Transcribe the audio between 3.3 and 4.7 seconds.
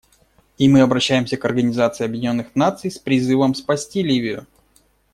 спасти Ливию.